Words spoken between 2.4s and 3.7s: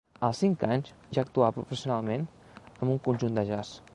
amb un conjunt de